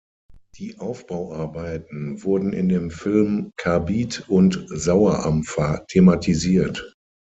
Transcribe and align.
Die 0.57 0.79
Aufbauarbeiten 0.79 2.23
wurden 2.23 2.53
in 2.53 2.69
dem 2.69 2.89
Film 2.89 3.51
Karbid 3.55 4.27
und 4.27 4.65
Sauerampfer 4.67 5.85
thematisiert. 5.89 6.95